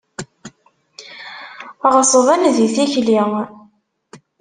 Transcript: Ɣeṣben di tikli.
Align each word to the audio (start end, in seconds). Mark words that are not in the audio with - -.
Ɣeṣben 1.93 2.41
di 2.55 2.67
tikli. 2.75 3.21